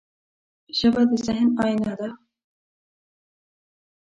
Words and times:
ژبه 0.77 1.01
د 1.09 1.11
ذهن 1.25 1.47
آینه 1.63 1.93
ده 1.99 2.09